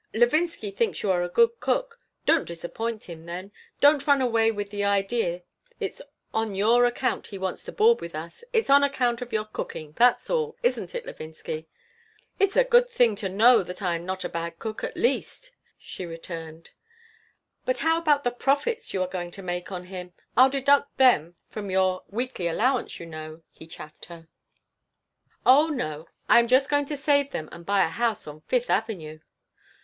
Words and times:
Levinsky 0.15 0.71
thinks 0.71 1.03
you 1.03 1.11
a 1.11 1.29
good 1.29 1.59
cook. 1.59 1.99
Don't 2.25 2.45
disappoint 2.47 3.03
him, 3.03 3.27
then. 3.27 3.51
Don't 3.81 4.07
run 4.07 4.19
away 4.19 4.49
with 4.49 4.71
the 4.71 4.83
idea 4.83 5.43
it's 5.79 6.01
on 6.33 6.55
your 6.55 6.83
own 6.85 6.89
account 6.89 7.27
he 7.27 7.37
wants 7.37 7.63
to 7.65 7.71
board 7.71 8.01
with 8.01 8.15
us. 8.15 8.43
It 8.51 8.63
is 8.63 8.69
on 8.71 8.81
account 8.81 9.21
of 9.21 9.31
your 9.31 9.45
cooking. 9.45 9.93
That's 9.97 10.27
all. 10.27 10.55
Isn't 10.63 10.95
it, 10.95 11.05
Levinsky?" 11.05 11.67
"It's 12.39 12.57
a 12.57 12.63
good 12.63 12.89
thing 12.89 13.15
to 13.17 13.29
know 13.29 13.61
that 13.61 13.83
I 13.83 13.93
am 13.93 14.03
not 14.03 14.23
a 14.23 14.29
bad 14.29 14.57
cook, 14.57 14.83
at 14.83 14.97
least," 14.97 15.51
she 15.77 16.03
returned 16.07 16.71
"But 17.63 17.77
how 17.85 17.99
about 17.99 18.23
the 18.23 18.31
profits 18.31 18.95
you 18.95 19.03
are 19.03 19.07
going 19.07 19.29
to 19.29 19.43
make 19.43 19.71
on 19.71 19.83
him? 19.83 20.13
I'll 20.35 20.49
deduct 20.49 20.97
them 20.97 21.35
from 21.47 21.69
your 21.69 22.05
weekly 22.09 22.47
allowance, 22.47 22.99
you 22.99 23.05
know," 23.05 23.43
he 23.51 23.67
chaffed 23.67 24.05
her 24.05 24.29
"Oh 25.45 25.67
no. 25.67 26.07
I 26.27 26.39
am 26.39 26.47
just 26.47 26.71
going 26.71 26.85
to 26.85 26.97
save 26.97 27.29
them 27.29 27.49
and 27.51 27.67
buy 27.67 27.85
a 27.85 27.89
house 27.89 28.25
on 28.25 28.41
Fifth 28.47 28.71
Avenue." 28.71 29.19